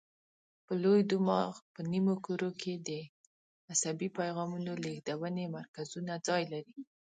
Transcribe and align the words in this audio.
په 0.65 0.73
لوی 0.83 1.01
دماغ 1.11 1.51
په 1.73 1.81
نیمو 1.91 2.15
کرو 2.25 2.49
کې 2.61 2.73
د 2.87 2.89
عصبي 3.71 4.09
پیغامونو 4.17 4.71
لېږدونې 4.83 5.45
مرکزونه 5.57 6.13
ځای 6.27 6.43
لري. 6.53 6.75